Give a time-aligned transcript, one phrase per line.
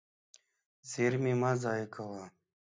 [0.89, 2.23] زېرمې مه ضایع کوه.